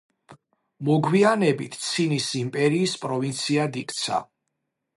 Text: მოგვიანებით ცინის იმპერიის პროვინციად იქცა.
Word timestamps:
მოგვიანებით 0.87 1.77
ცინის 1.89 2.29
იმპერიის 2.41 2.97
პროვინციად 3.05 3.79
იქცა. 3.83 4.19